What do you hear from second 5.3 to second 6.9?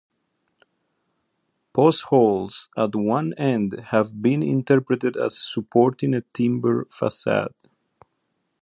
supporting a timber